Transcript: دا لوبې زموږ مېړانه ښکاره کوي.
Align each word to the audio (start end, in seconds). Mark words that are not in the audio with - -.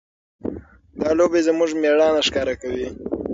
دا 0.99 1.09
لوبې 1.19 1.39
زموږ 1.47 1.71
مېړانه 1.81 2.21
ښکاره 2.27 2.55
کوي. 2.61 2.87